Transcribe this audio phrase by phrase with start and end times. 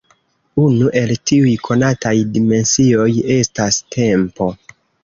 [0.61, 3.09] Unu el tiuj konataj dimensioj
[3.39, 4.55] estas tempo.